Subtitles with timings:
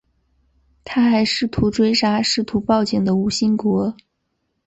[0.83, 3.95] 他还试图追杀试图报警的吴新国。